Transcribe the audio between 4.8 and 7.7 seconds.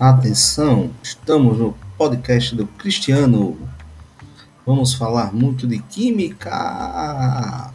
falar muito de química.